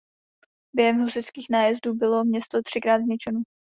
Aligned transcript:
Během 0.75 0.99
husitských 1.01 1.49
nájezdů 1.49 1.93
bylo 1.93 2.23
město 2.23 2.61
třikrát 2.63 2.99
zničeno. 2.99 3.41